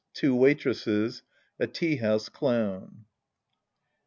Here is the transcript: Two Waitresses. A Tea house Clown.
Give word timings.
Two 0.15 0.33
Waitresses. 0.35 1.21
A 1.59 1.67
Tea 1.67 1.97
house 1.97 2.27
Clown. 2.27 3.05